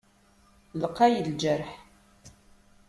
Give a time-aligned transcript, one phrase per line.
[0.81, 1.71] Lqay lǧerḥ.